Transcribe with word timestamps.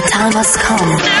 The 0.00 0.08
time 0.08 0.32
has 0.32 0.56
come. 0.56 1.20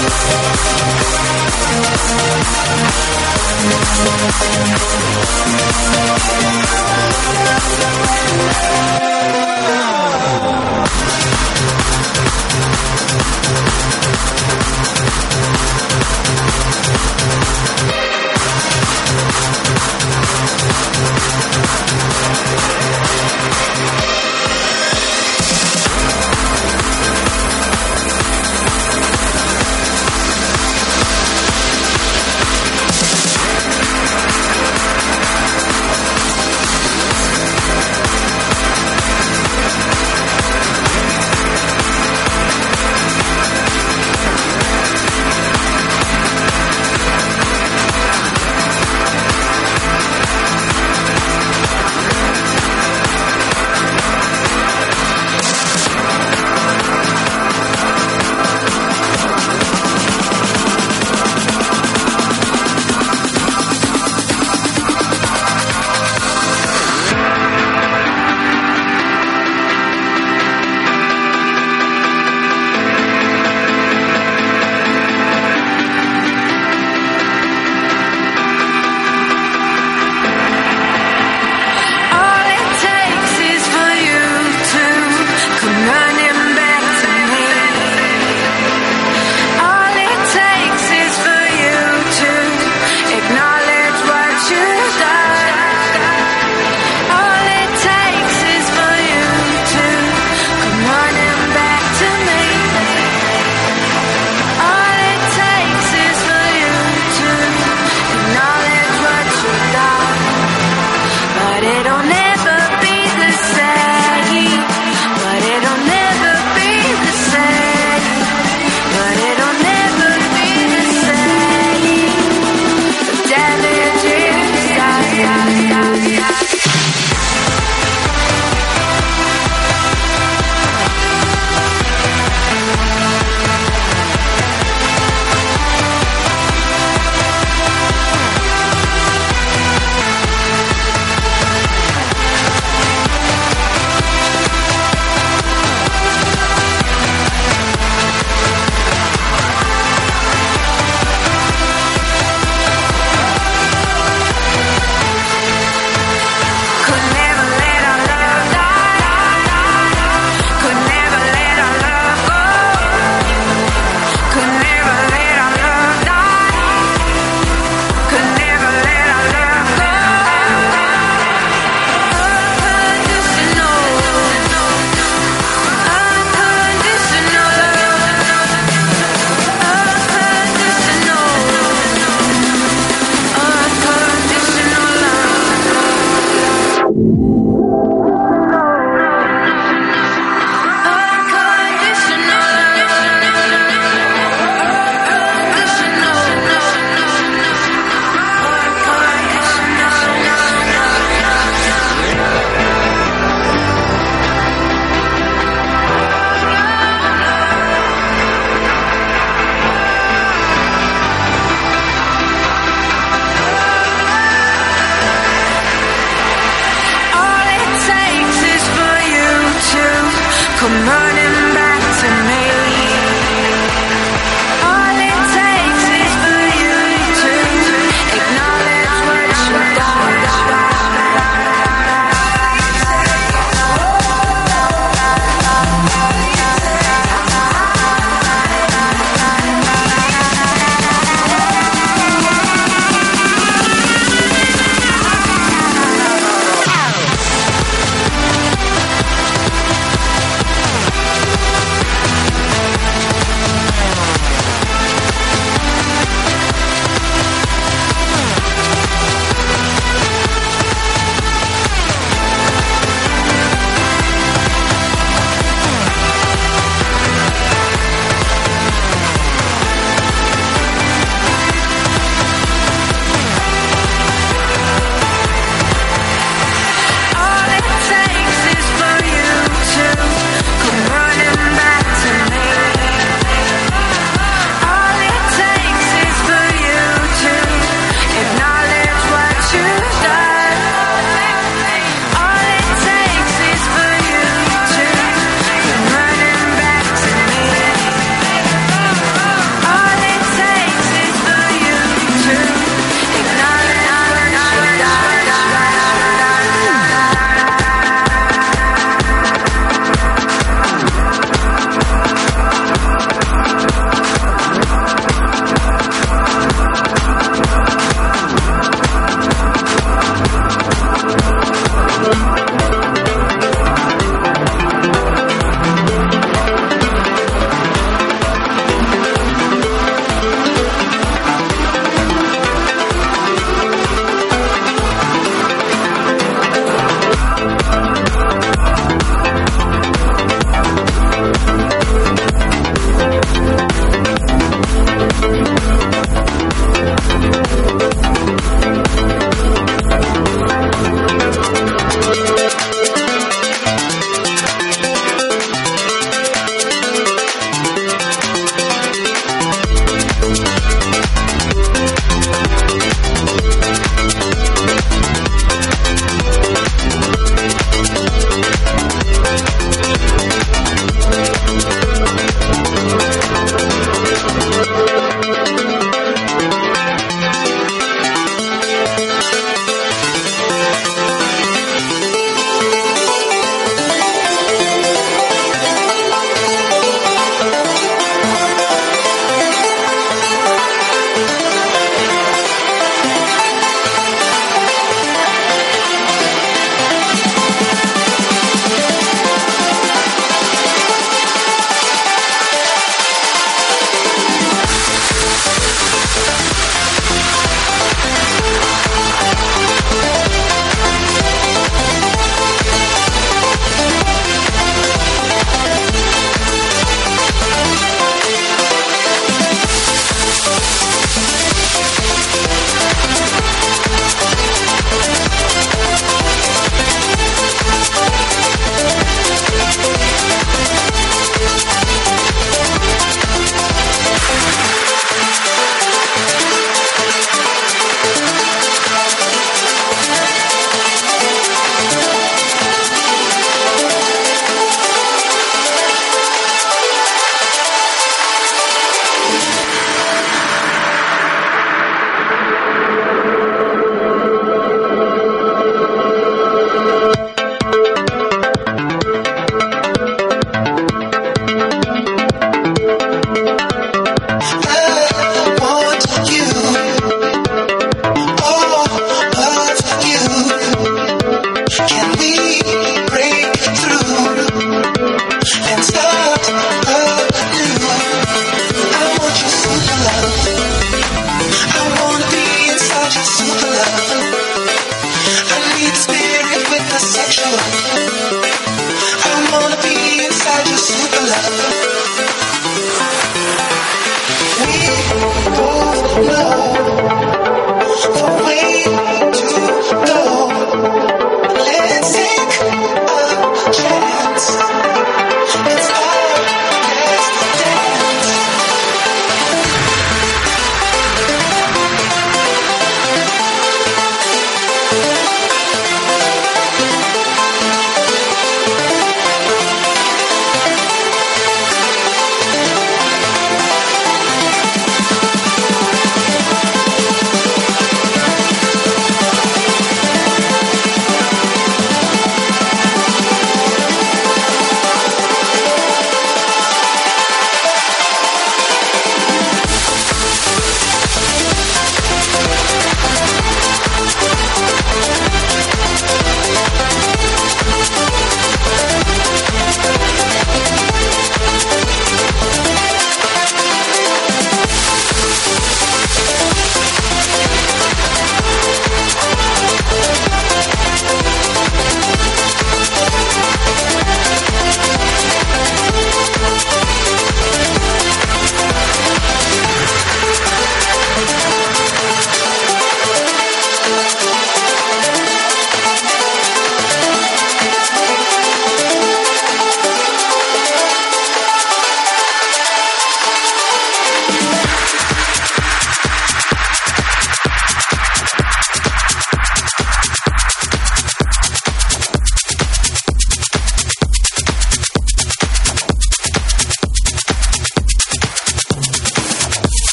We'll. 0.01 0.31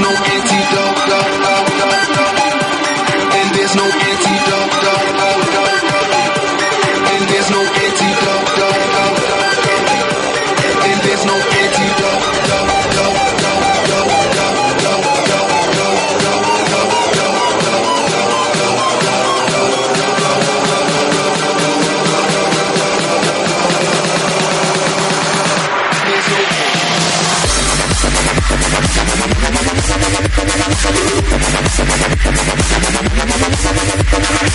no 0.00 0.35